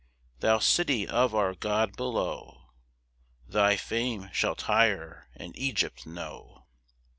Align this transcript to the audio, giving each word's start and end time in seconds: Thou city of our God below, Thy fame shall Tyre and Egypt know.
Thou 0.39 0.57
city 0.57 1.07
of 1.07 1.35
our 1.35 1.53
God 1.53 1.95
below, 1.95 2.71
Thy 3.47 3.75
fame 3.77 4.31
shall 4.33 4.55
Tyre 4.55 5.29
and 5.35 5.55
Egypt 5.55 6.07
know. 6.07 6.65